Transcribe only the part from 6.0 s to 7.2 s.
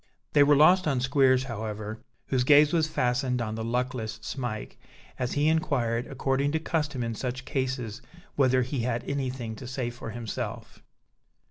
according to custom in